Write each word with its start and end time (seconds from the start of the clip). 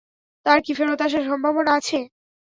তার 0.45 0.59
কি 0.65 0.71
ফেরত 0.77 0.99
আসার 1.05 1.23
সম্ভাবনা 1.29 1.71
আছে? 1.79 1.99